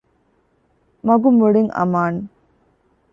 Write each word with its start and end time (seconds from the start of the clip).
މަގު 1.05 1.29
މުޅިން 1.37 1.71
އަމާނެ 1.77 2.21